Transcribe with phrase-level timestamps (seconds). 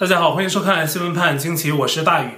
[0.00, 2.28] 大家好，欢迎收看新闻判惊奇，我是大宇。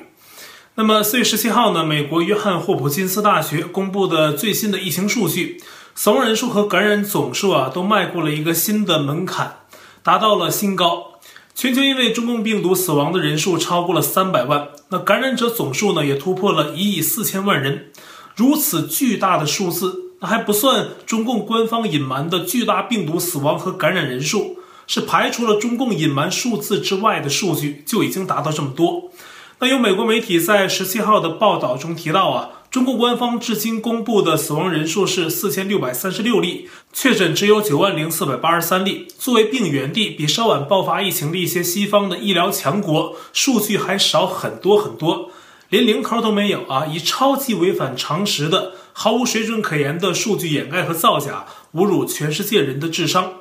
[0.76, 5.62] 那么四月十七号呢，美国约翰霍普金斯大学公布的最新的疫情数据，
[5.94, 9.56] 死亡人数和感染总数啊都迈过了一个新的门槛，
[10.02, 11.20] 达到了新高。
[11.54, 17.92] 全球因为中共病毒死亡的人数超过了三百万，那感染者总数呢也突破了一亿四千万人。
[18.34, 24.59] 如此巨大的数字，那还不算中共官方隐瞒的巨大病毒死亡和感染人数。
[24.90, 29.12] 是排除了中共隐瞒数字之外的数据，就已经达到这么多。
[29.60, 39.06] 那有美国媒体在十七号的报道中提到啊，中共官方至今公布的死亡人数是四千六百三十六例，确诊只有九万零四百八十三例。
[39.16, 45.30] 作为病原地，比稍晚爆发疫情的一些西方的医疗强国，数据还少很多很多，
[45.68, 46.86] 连零头都没有啊！
[46.86, 53.34] 以超级违反常识的、毫无水准可言的数据掩盖和造假，侮辱全世界人的智商。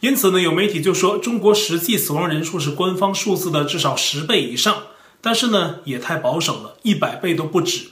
[0.00, 4.74] 因此呢，有媒体就说中国实际死亡人数是官方数字的至少十倍以上，
[5.20, 7.88] 但是呢，也太保守了，一百倍都不止。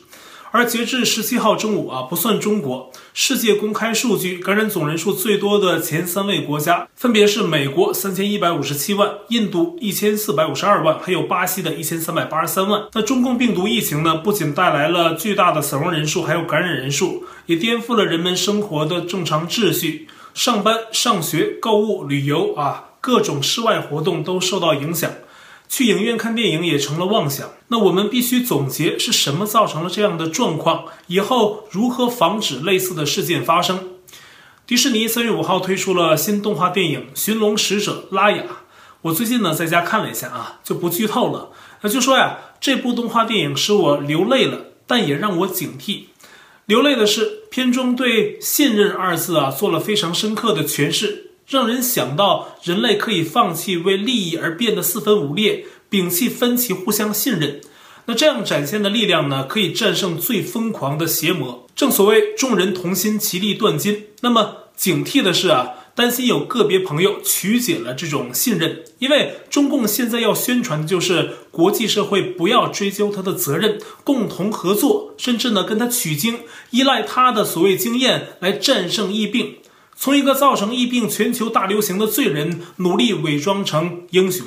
[0.50, 12.84] 而截至十七号中午啊，不算中国，世界公开数据感染总人数最多的前三位国家分别是美国三千一百五十七万、印度一千四百五十二万，还有巴西的一千三百八十三万。
[12.94, 20.08] 那中共病毒疫情呢，不仅带来了巨大的死亡人数，还有感染人数，也颠覆了人们生活的正常秩序。
[20.38, 25.10] 上班、上学、购物、旅游啊，各种室外活动都受到影响，
[25.68, 27.50] 去影院看电影也成了妄想。
[27.66, 33.80] 那我们必须总结是什么造成了这样的状况，以后如何防止类似的事件发生？
[34.64, 38.42] 迪士尼三月五号推出了新动画电影《寻龙使者拉雅》，
[39.02, 41.50] 我最近呢在家看了一下啊，就不剧透了。
[41.80, 46.04] 那就说呀，这部动画电影使我流泪了，但也让我警惕。
[46.68, 57.62] 流泪的是片中对“信任”二字啊做了非常深刻的诠释，让人想到人类可以放弃为利益而变得四分五裂，摒弃分歧，互相信任。
[58.04, 61.66] 那这样展现的力量呢，可以战胜最疯狂的邪魔。
[61.74, 64.08] 正所谓众人同心，其利断金。
[64.20, 65.77] 那么警惕的是啊。
[65.98, 79.56] 担心有个别朋友曲解了这种信任，因为中共现在要宣传的就是国际社会不要追究他的责任，共同合作，甚至呢跟他取经，依赖他的所谓经验来战胜疫病，
[79.96, 84.46] 从一个造成疫病全球大流行的罪人，努力伪装成英雄。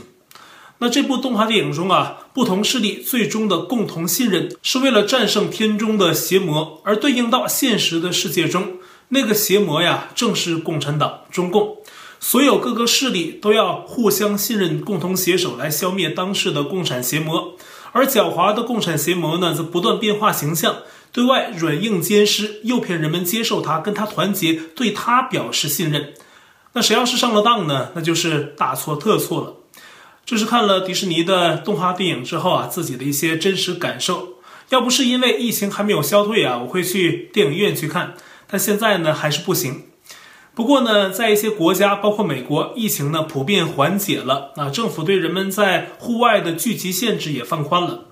[0.78, 8.78] 那这部动画电影中啊，不同势力最终的共同信任是为了战胜片中的邪魔，而对应到现实的世界中。
[9.13, 11.77] 那个邪魔呀，正是共产党、中共，
[12.19, 17.55] 所有各个势力都要互相信任，共同携手来消灭当时的共产邪魔。
[17.91, 20.77] 而狡猾的共产邪魔呢，则不断变化形象，
[21.11, 26.13] 对外软硬兼施，诱骗人们接受他，跟他团结，对他表示信任。
[26.72, 27.89] 那谁要是上了当呢？
[27.93, 29.55] 那就是大错特错了。
[30.25, 34.35] 这是看了迪士尼的动画电影之后啊，自己的一些真实感受。
[34.69, 38.13] 要不是因为疫情还没有消退啊，我会去电影院去看。
[38.51, 39.85] 但现在呢，还是不行。
[40.53, 48.07] 不过呢，在一些国家，包括美国，疫情呢普遍缓解了啊，政府对人们在户外的聚集限制也放宽了。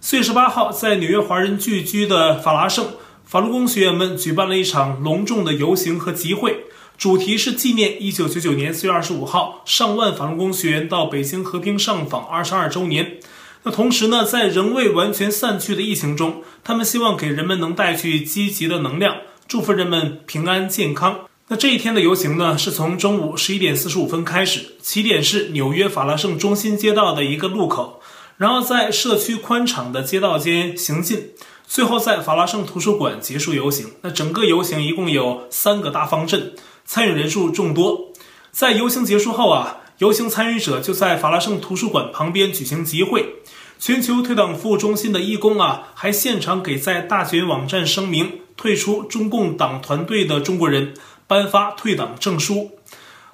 [0.00, 2.86] 四月十八号，在纽约华人聚居的法拉盛，
[3.24, 6.66] 法轮功学员们举办了一场隆重的游行和集会，
[6.96, 13.18] 主题是纪念一九九九年四月二十五号上万法轮功学员到北京和平上访二十二周年。
[13.64, 19.16] 那同时呢，在仍未完全散去的疫情中，他们希望给人们能带去积极的能量。
[19.52, 21.26] 祝福人们平安健康。
[21.48, 28.00] 那这一天的游行呢，是从中午十一点四十五分开始，起点是纽约法拉盛中心街道的一个路口，
[28.38, 31.32] 然后在社区宽敞的街道间行进，
[31.66, 33.90] 最后在法拉盛图书馆结束游行。
[34.00, 36.54] 那整个游行一共有三个大方阵，
[36.86, 38.10] 参与人数众多。
[38.52, 43.34] 在游行结束后啊，游行参与者就在法拉盛图书馆旁边举行集会。
[43.78, 48.38] 全球退党服务中心的义工啊，还现场给在大学网站声明。
[48.56, 50.94] 退出中共党团队的中国人
[51.26, 52.72] 颁发退党证书。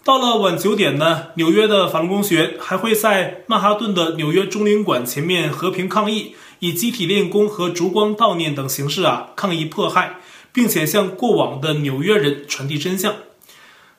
[0.05, 10.21] 到了晚九点呢，纽约的法轮功学还会在曼哈顿的纽约中领馆前面和平抗议，以集体练功和烛光悼念等形式啊抗议迫害，
[10.53, 13.17] 并且向过往的纽约人传递真相。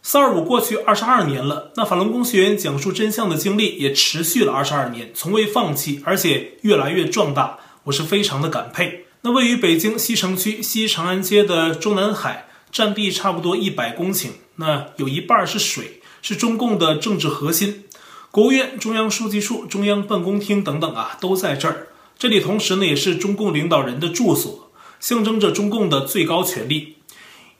[0.02, 7.60] 四二五过去二十二年了，那法轮功学员讲述真相的经历也持续了二十二年，从未放弃，而且越来越壮大。
[7.84, 9.06] 我是非常的感佩。
[9.22, 17.84] 那位于北京西城区西长安街的中南海，占地差不多一百公顷，那有一半是水，是中共的政治核心，
[18.32, 21.90] 国务院、中央书记处、中央办公厅等等啊，都在这儿。
[22.18, 24.72] 这里同时呢，也是中共领导人的住所，
[25.02, 26.96] 象征着中共的最高权力。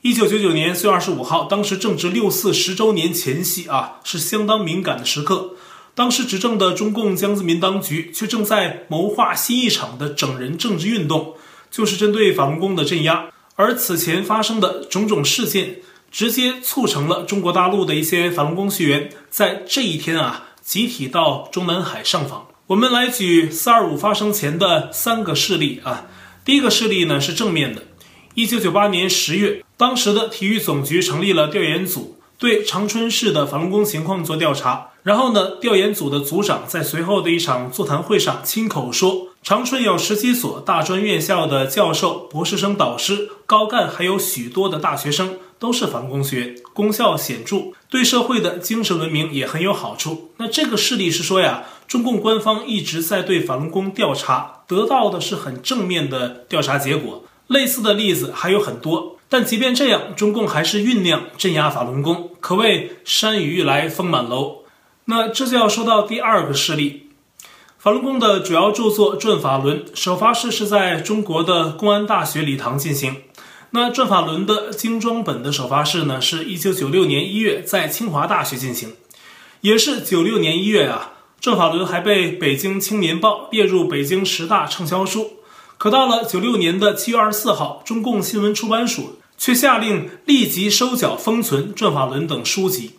[0.00, 5.56] 一九九九年四月二十五号，当时正值六四十周年前夕啊，是相当敏感的时刻。
[5.94, 11.34] 当时执政的中共江泽民当局却正在谋划新一场的整人政治运动，
[11.70, 13.30] 就是针对法轮功的镇压。
[13.56, 15.80] 而此前发生的种种事件，
[16.10, 22.48] 直接促成了中国大陆的一些法轮功学员在这一天啊，集体到中南海上访。
[22.68, 26.06] 我们来举四二五发生前的三个事例啊。
[26.44, 27.82] 第一个事例呢是正面的，
[28.34, 32.19] 一九九八年十月，当时的体育总局成立了调研组。
[32.40, 50.30] 对长春市的法轮功情况做调查，然后呢，调研组的组长在随后的一场座谈会上亲口说，长春有十几所大专院校的教授、博士生导师、高干，还有许多的大学生都是法轮功学，功效显著，对社会的精神文明也很有好处。
[50.38, 57.22] 那这个事例是说呀，中共官方一直在对法轮功调查，得到的是很正面的调查结果。
[57.48, 59.18] 类似的例子还有很多。
[59.28, 64.64] 但即便这样，中共还是酝酿镇压法轮功，可谓山雨欲来风满楼。
[65.04, 67.10] 那这就要说到第二个事例，
[67.78, 73.22] 法轮功的主要著作《转法轮》首发式是在中国的公安大学礼堂进行。
[73.70, 78.94] 那《转法轮》的精装本的首发式呢，是一九九六年一月在清华大学进行，
[79.60, 85.34] 也是九六年一月啊，《转法轮》还被《北京青年报》列入北京十大畅销书。
[85.78, 89.19] 可到了九六年的七月二十四号，中共新闻出版署。
[89.40, 92.90] 却下令立即收缴封存《转法轮》等书籍。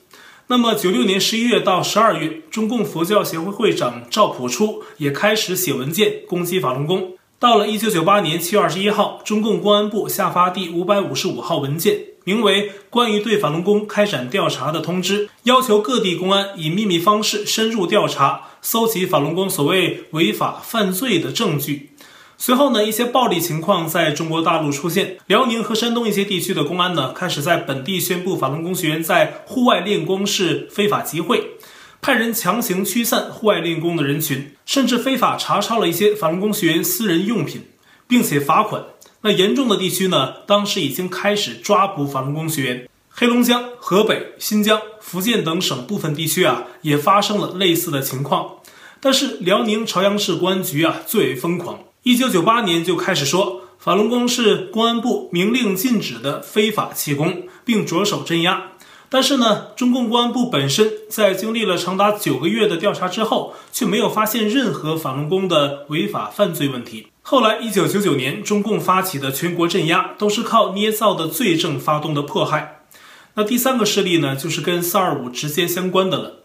[0.48, 7.14] 那么，九六年十一月到十二月，中共佛教协会会长赵朴初也开始写文件攻击法轮功。
[7.38, 21.91] 到了一九九八年七月二十一号，中共公安部下发第五百五十五号文件，名为《关于对法轮功开展调查的通知》，要求各地公安以秘密方式深入调查，搜集法轮功所谓违法犯罪的证据。
[22.44, 31.52] 随后呢，一些暴力情况在中国大陆出现，辽宁和山东一些地区的公安呢，开始在本地宣布法轮功学员在户外练功是非法集会，
[32.02, 37.62] 派人强行驱散户外练功的人群，甚至非法查抄了一些法轮功学员私人用品，
[38.08, 38.86] 并且罚款。
[39.22, 42.90] 那严重的地区呢，当时已经开始抓捕法轮功学员。
[43.12, 48.56] 黑龙江、河北、新疆、福建等省部分地区啊，也发生了类似的情况。
[49.00, 51.78] 但是辽宁朝阳市公安局啊，最为疯狂。
[52.04, 58.72] 一九九八年就开始说法轮功是公安部明令禁止的非法气功，并着手镇压。
[59.08, 67.10] 但是呢，中共公安部本身在经历了长达九个月的调查之后，却没有发现任何法轮功的违法犯罪问题。
[67.22, 72.80] 后来，一九九九年中共发起的全国镇压，都是靠捏造的罪证发动的迫害。
[73.36, 76.41] 那第三个事例呢，就是跟四二五直接相关的了。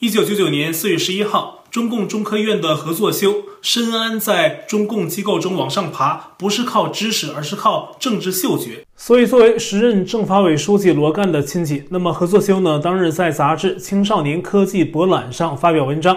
[0.00, 8.84] 一九九九年四月十一号，中共中科院的何作修深谙在中共机构中往上爬，不是靠知识，而是靠政治嗅觉。
[8.94, 16.16] 所以，作为时任政法委书记罗干的亲戚，那么何作修呢，当日在杂志《青少年科技博览》上发表文章，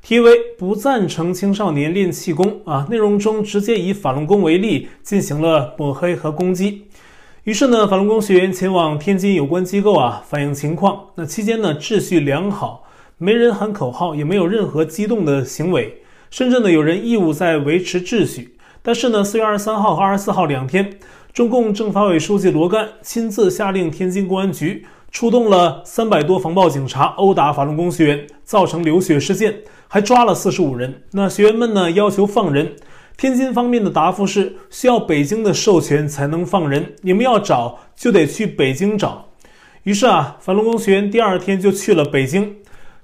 [0.00, 6.84] 题为“不赞成青少年练气功”啊，内容中直接以法轮功为例进行了抹黑和攻击。
[7.42, 12.84] 于是呢，法轮功学员前往天津有关机构啊反映情况，那期间呢，秩序良好。
[13.18, 18.58] 没人喊口号，也没有任何激动的行为，甚至呢有人义务在维持秩序。
[18.82, 20.98] 但是呢，四月二十三号和二十四号两天，
[21.32, 31.02] 中共政法委书记罗干亲自下令天津公安局出动了三百多防暴警察殴打法轮功学员，造成流血事件，还抓了四十五人。
[31.12, 32.76] 那学员们呢要求放人，
[33.16, 39.30] 天津方面的答复是需要北京的授权才能放人，你们要找就得去北京找。
[39.84, 42.56] 于是啊，法轮功学员第二天就去了北京。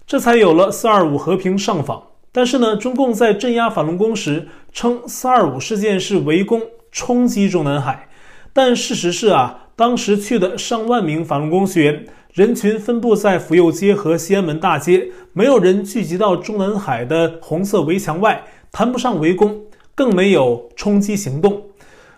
[0.06, 2.02] 这才有了“四二五”和平上访。
[2.30, 8.08] 但是呢，中共在镇压法轮功时称“四二五”事件是围攻冲击中南海，
[8.52, 19.60] 但事实是啊，当时去的上万名法轮功学员，人群分布在府右街和西安门大街，没有人聚集到中南海的红色围墙外，谈不上围攻，
[19.94, 21.62] 更没有冲击行动。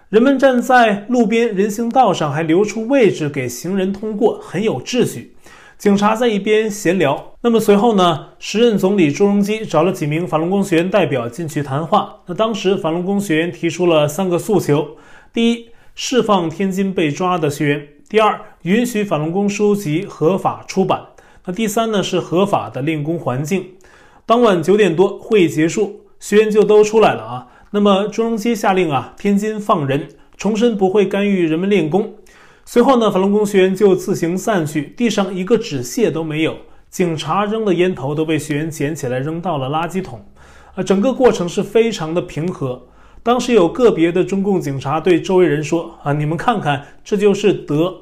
[0.08, 5.33] 人们站在路边人行道上，还留出位置给行人通过，很有秩序。
[5.76, 7.34] 警察在一边闲聊。
[7.42, 12.20] 那么随后呢，时任总理朱镕基找了几名法轮功学员代表进去谈话。
[12.26, 14.96] 那当时法轮功学员提出了三个诉求：
[15.32, 21.08] 第一，释放天津被抓的学员；第二，允许法轮功书籍合法出版；
[21.44, 23.66] 那第三呢，是合法的练功环境。
[24.24, 27.48] 当晚九点多，会议结束，学员就都出来了啊。
[27.72, 32.14] 那么朱镕基下令啊，天津放人，重申不会干预人们练功。
[32.66, 36.56] 随后呢，法轮功学员就自行散去，地上一个纸屑都没有。
[36.90, 40.24] 警察扔的烟头都被学员捡起来扔到了垃圾桶。
[40.74, 42.86] 啊，整个过程是非常的平和。
[43.22, 47.94] 当时有个别的中共警察对周围人说：“啊，你们看看，这就是德。”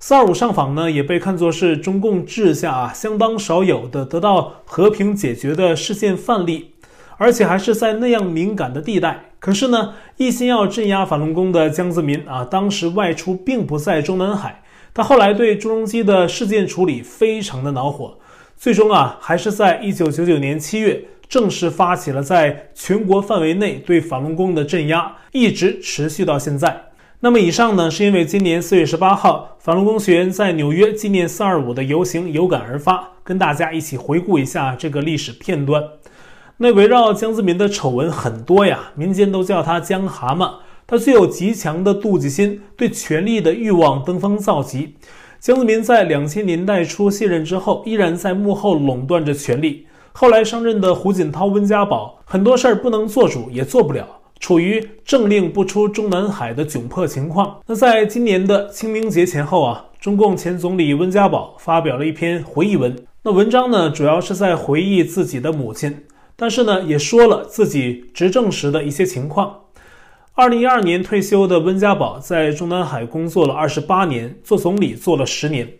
[0.00, 6.72] 四二五上访呢，也被看作是中共治下啊相当少有的得到和平解决的事件范例，
[7.16, 9.30] 而且还是在那样敏感的地带。
[9.44, 14.62] 可是呢，一心要镇压法轮功的江泽民啊，当时外出并不在中南海，
[14.94, 18.16] 他后来对朱镕基的事件处理非常的恼火，
[18.56, 21.04] 最终啊，还是在一九九九年七月。
[21.28, 26.86] 正式发起了在全国范围内对法轮功的镇压，一直持续到现在。
[27.20, 35.82] 那么以上呢，是因为今年四月十八号，法轮功学员在纽约纪念四二五的游行有感而发，跟大家一起回顾一下这个历史片段。
[36.58, 40.52] 那围绕江泽民的丑闻很多呀，民间都叫他江蛤蟆。
[40.86, 44.94] 他具有极强的妒忌心，对权力的欲望登峰造极。
[45.40, 49.86] 江泽民在两千年代初卸任之后，依然在幕后垄断着权力。
[50.12, 54.06] 后来上任的胡锦涛、温家宝，很多事儿不能做主，也做不了，
[54.38, 57.58] 处于政令不出中南海的窘迫情况。
[57.66, 62.94] 那在今年的清明节前后啊，中共前总理温家宝发表了一篇回忆文。
[63.24, 65.96] 那文章呢，主要是在回忆自己的母亲，
[66.36, 69.60] 但是呢，也说了自己执政时的一些情况。
[70.34, 75.72] 二零一二年退休的温家宝在中南海工作了二十八年，做总理做了十年。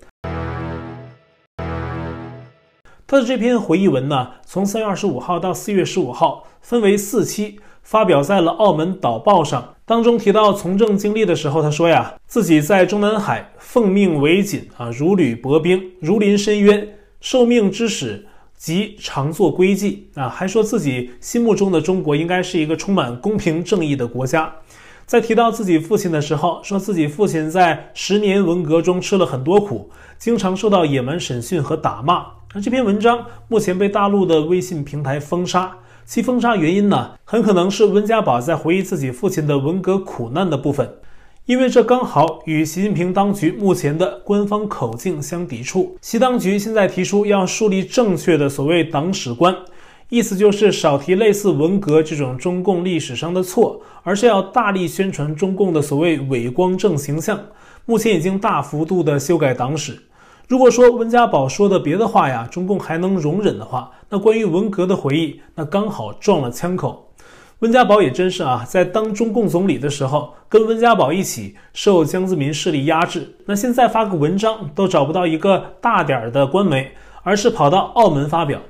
[3.06, 9.74] 他的这篇回忆文呢，从三月二十五号到四月十五号，分为四期，发表在了《澳门导报》上。
[9.84, 18.26] 当中提到从政经历的时候，他说呀，自己在中南海奉命为锦啊，如履薄冰，如临深渊，受命之使
[18.64, 24.50] 即常作归迹啊，还说自己心目中的中国应该是一个充满公平正义的国家。
[25.04, 32.24] 在提到自己父亲的时候，说自己父亲在十年文革中吃了很多苦，经常受到野蛮审讯和打骂。
[32.54, 40.90] 那这篇文章目前被大陆的微信平台封杀，其封杀原因呢，很可能是温家宝在回忆自己父亲的文革苦难的部分，
[41.46, 45.94] 因为这刚好与习近平当局目前的官方口径相抵触。
[46.00, 49.54] 习当局现在提出要树立正确的所谓党史观，
[50.08, 57.38] 意思就是少提类似文革这种中共历史上的错，而是要大力宣传中共的所谓伪光正形象。
[57.84, 60.02] 目前已经大幅度的修改党史。
[60.48, 67.10] 如果说温家宝说的别的话呀，中共还能容忍的话，那关于文革的回忆，那刚好撞了枪口。
[67.60, 73.36] 温家宝也真是啊，在当中共总理的时候，跟温家宝一起受江泽民势力压制。
[73.46, 76.92] 那现在发个文章都找不到一个大点儿的官媒，
[77.22, 78.60] 而是跑到澳门发表，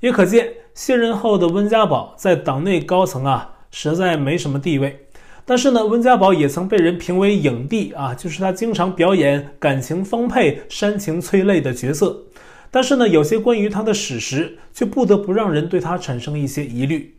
[0.00, 5.06] 也可见卸任后的温家宝在党内高层啊，实在没什么地位。
[5.44, 12.22] 但是呢，温家宝也曾被人评为影帝啊，就是他经常表演感情丰沛、煽情催泪的角色。
[12.70, 17.15] 但是呢，有些关于他的史实却不得不让人对他产生一些疑虑。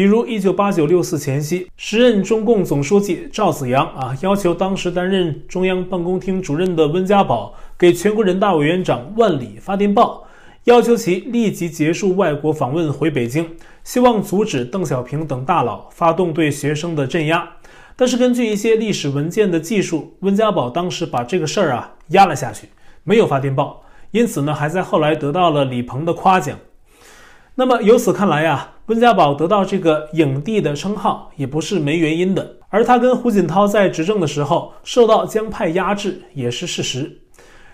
[0.00, 10.26] 比如，一九八九六四前夕，时任中共总书记赵紫阳啊，要求当时担任中央办公厅主任的温家宝给全国人大委员长万里发电报，
[10.64, 13.46] 要求其立即结束外国访问回北京，
[13.84, 17.46] 希望阻止邓小平等大佬发动对学生的镇压。
[17.94, 22.70] 但是根据一些历史文件的记述，温家宝当时把这个事儿啊压了下去，
[23.04, 26.56] 没有发电报，因此呢，还在后来得到了李鹏的夸奖。
[27.56, 32.56] 那么由此看来啊，温家宝得到这个影帝的称号也不是没原因的。
[32.68, 37.18] 而他跟胡锦涛在执政的时候受到江派压制也是事实。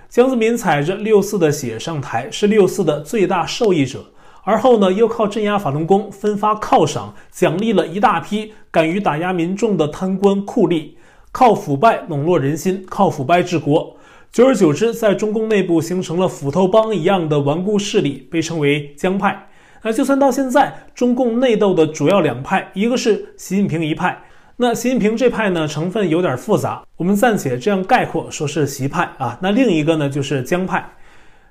[0.09, 4.07] 江泽民踩着六四的血上台，是六四的最大受益者。
[4.43, 10.93] 而后呢，又靠镇压法轮功分发犒赏，奖励了一大批敢于打压民众的贪官酷吏，
[11.33, 13.97] 靠腐败笼络人心，靠腐败治国。
[14.33, 19.49] 久而久之，在中共内部形成了斧头帮一样的顽固势力，被称为江派。
[19.87, 24.21] 那就算到现在，中共内斗的主要两派，一个是习近平一派，
[24.57, 29.39] 那习近平这派呢，成分有点复杂，我们暂且这样概括，说是习派啊。
[29.41, 30.85] 那另一个呢，就是江派。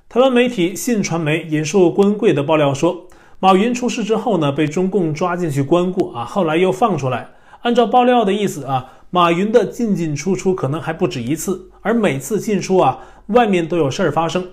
[0.09, 3.07] 台湾媒体信传媒引述官贵的爆料说，
[3.39, 7.29] 马云出事之后呢，被中共抓进去关过啊，后来又放出来。
[7.61, 14.45] 按照爆料的意思啊，马云的进进出出可能还不止一次，而每次进出啊，外面都有事儿发生。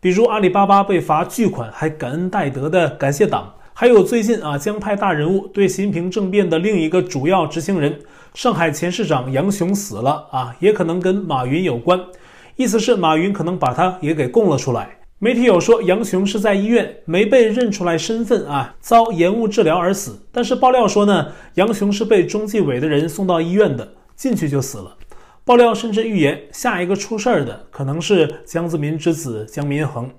[0.00, 7.98] 比如阿里巴巴被罚巨款，还感恩戴德的感谢党；还有最近啊，江派大人物对习近平政变的另一个主要执行人，
[8.34, 11.98] 上海前市长杨雄死了啊，也可能跟马云有关。
[12.56, 14.98] 意思是马云可能把他也给供了出来。
[15.18, 20.20] 媒体有说杨雄是在医院没被认出来身份啊，遭延误治疗而死。
[20.30, 24.94] 但是爆料说呢，杨雄是被中纪委的人送到医院的，进去就死了。
[25.46, 30.10] 爆料甚至预言下一个出事儿的可能是江泽民之子江民恒，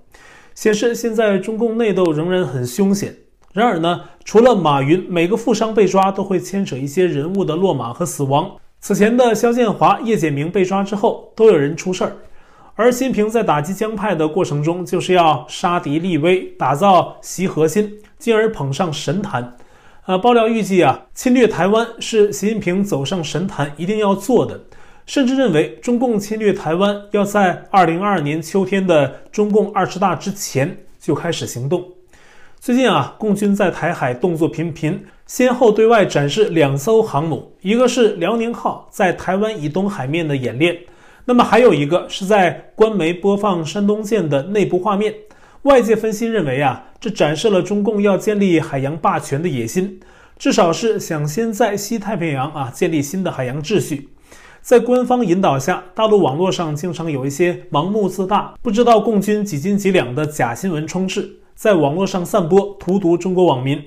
[0.55, 3.13] 显示现在中共内斗仍然很凶险。
[3.51, 8.55] 然而呢，除了马云，每个富商被抓都会牵扯一些人物的落马和死亡。
[8.79, 12.15] 此前的肖建华、叶简明被抓之后，都有人出事儿。
[12.75, 19.57] 而习近平在打击江派的过程中，就是要杀敌立威，打造习核心，进而捧上神坛。
[20.05, 24.61] 呃，爆料预计啊，侵略台湾是习近平走上神坛一定要做的，
[25.07, 31.83] 甚至认为中共侵略台湾要在二零二二年秋天的中共二十大之前就开始行动。
[32.59, 40.77] 最近啊，共军在台海动作频频，先后对外展示两艘航母，一个是辽宁号在台湾以东海面的演练，
[41.23, 45.13] 那么还有一个是在官媒播放山东舰的内部画面。
[45.61, 50.01] 外界分析认为啊，这展示了中共要建立海洋霸权的野心，
[50.37, 54.09] 至少是想先在西太平洋啊建立新的海洋秩序。
[54.67, 61.37] 在官方引导下，大陆网络上经常有一些盲目自大、不知道共军几斤几两的假新闻充斥。
[61.55, 63.81] 在网络上散播荼毒中国网民，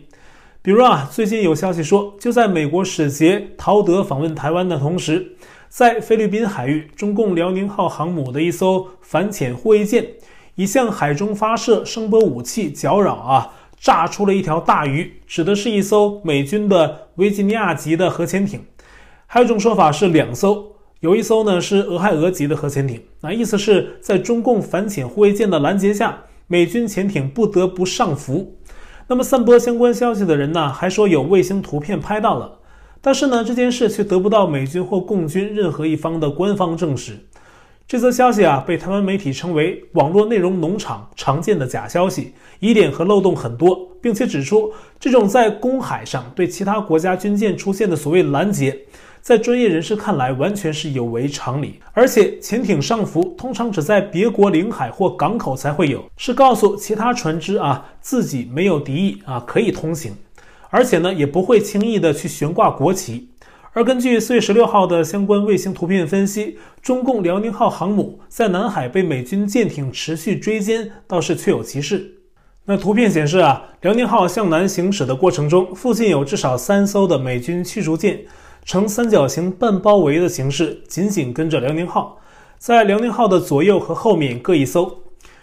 [0.62, 5.32] 比如啊，最近有消息说，就在美国使节陶德访问台湾的同时，
[5.68, 10.06] 在菲律宾海域，中共辽宁号航母的一艘反潜护卫舰，
[10.54, 18.62] 已向海中发射声波武器搅扰啊，炸出了一条大鱼，指的是一艘美军的维吉尼亚级的核潜艇。
[19.32, 26.24] 还有一种说法是两艘，有一艘呢是俄亥俄级的核潜艇，那意思是在中共反潜护卫舰的拦截下。
[26.48, 28.56] 美军潜艇不得不上浮，
[29.06, 32.58] 那么散播相关消息的人呢，还说有卫星图片拍到了，
[33.00, 37.16] 但是呢，这件事却得不到美军或共军任何一方的官方证实。
[37.86, 48.76] 这则消息啊，被台湾媒体称为“网络内容农场”常见的假消息，疑点和漏洞很多，并且指出，这种在公海上对其他国家军舰出现的所谓拦截。
[49.20, 51.80] 在专业人士看来，完全是有违常理。
[51.92, 60.14] 而且，潜艇上浮通常只在别国领海或港口才会有，是告诉其他船只啊自己没有敌意啊可以通行，
[60.70, 63.28] 而且呢也不会轻易的去悬挂国旗。
[63.72, 72.16] 而根据四月十六号的相关卫星图片分析，中共辽宁号航母在南海被美军舰艇持续追歼，倒是确有其事。
[72.64, 78.20] 那图片显示啊，辽宁号向南行驶的过程中，附近有至少三艘的美军驱逐舰。
[78.70, 82.20] 呈三角形半包围的形式，紧紧跟着辽宁号，
[82.56, 84.98] 在辽宁号的左右和后面各一艘。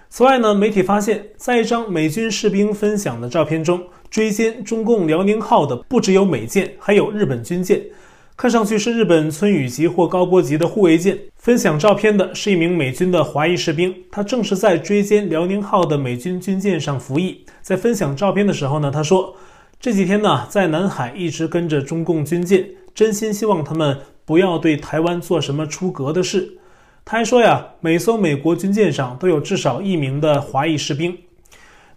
[0.08, 7.82] 此外呢，媒体发现，在一张美军士兵分享的照片中，追歼中共辽宁号的不只有美舰，还有日本军舰，
[8.38, 11.20] 看上去是日本村雨级或高波级的护卫舰。
[11.36, 17.44] 分享照片的是一名美军的华裔士兵，他正是在追歼辽宁号的美军军舰上服役。
[17.62, 19.36] 在分享照片的时候呢，他说
[19.82, 26.58] ：“这几天呢，在南海一直跟着中共军舰。”真心希望他们不要对台湾做什么出格的事。
[27.06, 31.16] 他还说呀，每艘美国军舰上都有至少一名的华裔士兵。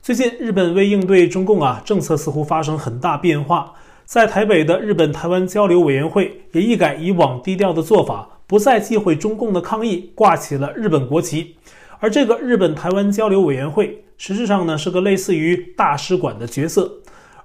[0.02, 3.72] 最近，日本为应对中共啊，政策似乎发生很大变化。
[4.04, 11.56] 在台北的日本台湾交流委员会也一改以往低调的做法，不再忌讳中共的抗议，挂起了日本国旗。
[11.98, 16.92] 而这个日本台湾交流委员会，实质上呢是个类似于大使馆的角色。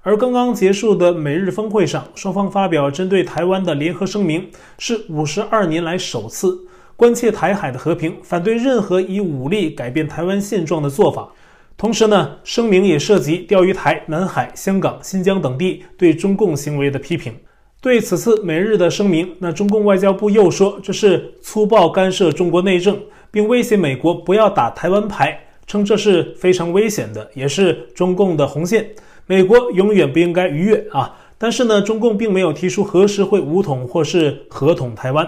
[0.06, 6.60] 而刚刚结束的美日峰会上，双方发表针对台湾的联合声明，是五十二年来首次
[6.96, 11.28] 关切台海的和平，反对任何以武力改变台湾现状的做法。
[11.76, 17.34] 同时呢，声明也涉及钓鱼台、南海、香港、新疆等地对中共行为的批评。
[17.82, 22.96] 对此次美日的声明，那中共外交部又说这是粗暴干涉中国内政，
[23.32, 28.88] 并威胁美国不要打台湾牌，称这是非常危险的，也是中共的红线。
[29.28, 31.16] 美国永远不应该逾越啊！
[31.38, 35.28] 但是呢，中共并没有提出何时会武统或是合统台湾。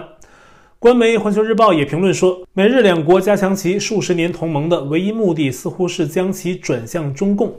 [0.78, 7.52] 官媒《环球日报》也评论说，美日两国加强其数十年同盟的唯一目的，似乎是将其转向中共，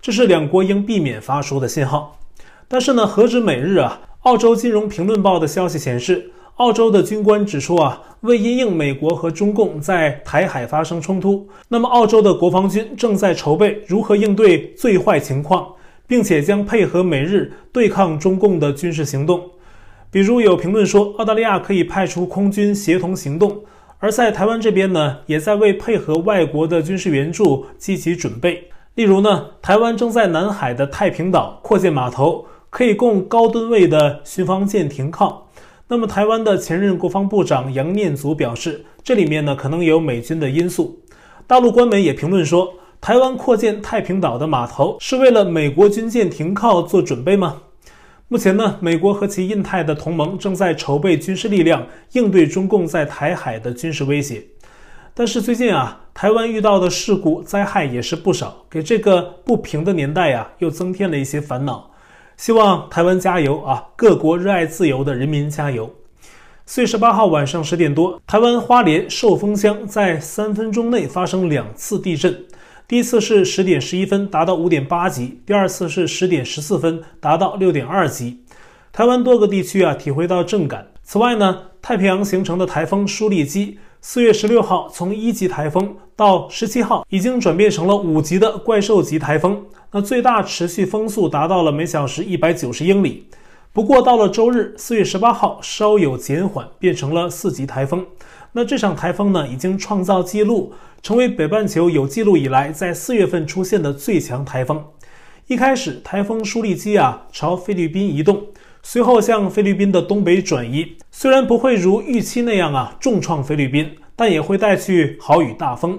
[0.00, 2.18] 这是两国应避免发出的信号。
[2.66, 4.00] 但是呢，何止美日啊？
[4.22, 6.30] 澳洲《金融评论报》的消息显示。
[6.58, 15.73] 澳洲的军官指出啊，为因应美国和中共在台海发生冲突，那么澳洲的国防军正在筹备如何应对最坏情况，
[16.06, 19.50] 并且将配合美日对抗中共的军事行动。
[20.10, 23.64] 比如有评论说，澳大利亚可以派出空军协同行动，
[23.98, 28.70] 而在台湾这边呢，也在为配合外国的军事援助积极准备。
[28.94, 35.48] 例如呢，台湾正在南海的太平岛扩建码头，可以供高吨位的巡防舰停靠。
[35.88, 41.00] 那么，台湾的前任国防部长杨念祖表示，这里面呢可能有美军的因素。
[41.46, 42.72] 大陆官媒也评论说，
[43.04, 47.60] 台湾扩建太平岛的码头是为了美国军舰停靠做准备吗？
[48.28, 54.42] 目前呢，美国和其印太的同盟正在筹备军事力量应对中共在台海的军事威胁。
[55.12, 61.90] 但是最近啊，台湾遇到的事故灾害也是不少，给这个不平的年代啊又增添了一些烦恼。
[62.38, 63.86] 希望台湾加油啊！
[63.96, 65.94] 各国热爱自由的人民加油。
[66.64, 72.42] 四月十八号晚上十点多，台湾花莲寿丰乡在三分钟内发生两次地震，
[72.86, 78.40] 第一次是十点十一分，达到五点八级；第二次是十点十四分，达到六点二级。
[78.92, 80.86] 台湾多个地区啊体会到震感。
[81.02, 93.26] 此外呢，太平洋形成的台风舒力基，四月十六号从一级台风到十七号已经转变成了五级的怪兽级台风，那最大持续风速达到了每小时一百九十英里。
[93.72, 98.04] 不过到了周日，四月十八号稍有减缓，变成了四级台风。
[98.56, 104.80] 那这场台风呢，已经创造纪录，成为北半球有记录以来在四月份出现的最强台风。
[105.48, 108.44] 一开始，台风舒力基啊朝菲律宾移动，
[108.80, 110.96] 随后向菲律宾的东北转移。
[111.10, 115.98] 虽然不会如预期那样啊重创菲律宾，但也会带去豪雨大风。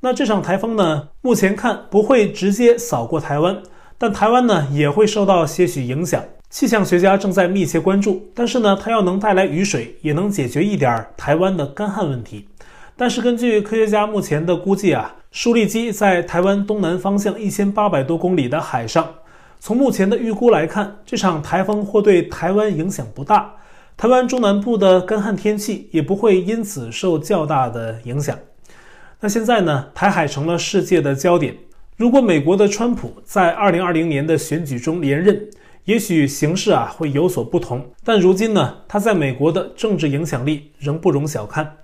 [0.00, 3.62] 那这场台风呢，目前看不会直接扫过台湾，
[3.96, 6.24] 但台湾呢也会受到些许影响。
[6.54, 12.46] 气象学家正在密切关注，但是呢，它要能带来雨水，也能解决一点台湾的干旱问题。
[12.96, 19.14] 但是根据科学家目前的估计啊，舒力基在台湾东南方向一千八百多公里的海上，
[19.58, 23.52] 从目前的预估来看，这场台风或对台湾影响不大，
[23.96, 28.38] 台湾中南部的干旱天气也不会因此受较大的影响。
[29.18, 31.56] 那现在呢，台海成了世界的焦点。
[31.96, 35.48] 如果美国的川普在二零二零年的选举中连任，
[35.84, 41.76] 也许形势啊会有所不同，但如今呢，他在美国的政治影响力仍不容小看。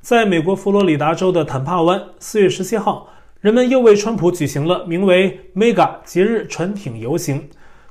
[0.00, 3.10] 在美国佛罗里达州的坦帕湾，四月十七号，
[3.40, 7.48] 人们又为川普举行了名为 “Mega” 节日船艇游行，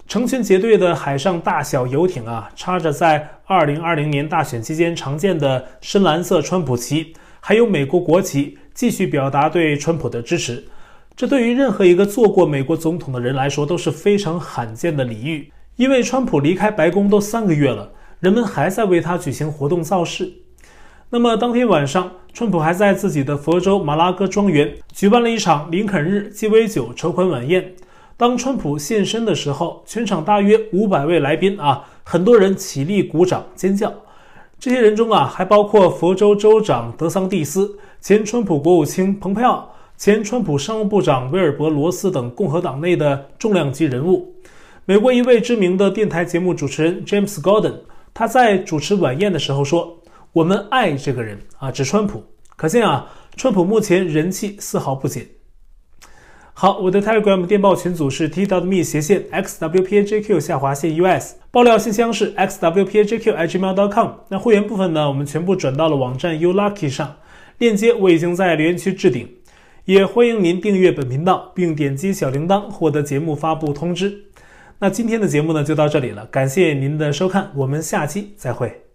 [0.08, 10.66] 成群结队的海上大小游艇啊，插着在二零二零年大选期间常见的深蓝色川普旗，还有美国国旗，继续表达对川普的支持。
[11.22, 20.34] 这对于任何一个做过美国总统的人来说都是非常罕见的礼遇，因为川普离开白宫都三个月了，人们还在为他举行活动造势。
[21.12, 27.72] 那么当天晚上，川普还在自己的佛州马拉戈庄园举办了一场林肯日鸡尾酒筹款晚宴。
[28.18, 33.94] 当川普现身的时候，全场大约五百位来宾啊，很多人起立鼓掌尖叫。
[34.58, 39.68] 这些人中啊，还包括佛州州长德桑蒂斯、前川普国务卿蓬佩奥。
[40.02, 44.34] 前川普商务部长威尔伯·罗斯等共和党内的重量级人物，
[44.84, 47.76] 美国一位知名的电台节目主持人 James Gordon，
[48.12, 50.00] 他在主持晚宴的时候说
[50.34, 52.24] ：“我们爱这个人啊，指川普。”
[52.58, 55.24] 可见啊，川普目前人气丝毫不减。
[56.54, 64.10] 好，我的 Telegram 电报群组是 t w m e 斜线 xwpajq 下划线 us，爆料信箱是 xwpajq@gmail.com。
[64.30, 67.18] 那会员部分呢，我们全部转到了网站 u lucky 上，
[67.60, 69.30] 链接我已经在留言区置顶。
[69.86, 74.26] 也欢迎您订阅本频道，并点击小铃铛获得节目发布通知。
[74.80, 78.91] 那今天的节目呢，就到这里了，感谢您的收看，我们下期再会。